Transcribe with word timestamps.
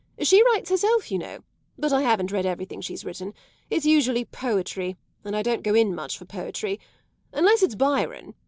She 0.23 0.41
writes 0.43 0.71
herself, 0.71 1.11
you 1.11 1.19
know; 1.19 1.43
but 1.77 1.93
I 1.93 2.01
haven't 2.01 2.31
read 2.31 2.43
everything 2.47 2.81
she 2.81 2.93
has 2.93 3.05
written. 3.05 3.35
It's 3.69 3.85
usually 3.85 4.25
poetry, 4.25 4.97
and 5.23 5.35
I 5.35 5.43
don't 5.43 5.61
go 5.61 5.75
in 5.75 5.93
much 5.93 6.17
for 6.17 6.25
poetry 6.25 6.79
unless 7.31 7.61
it's 7.61 7.75
Byron. 7.75 8.33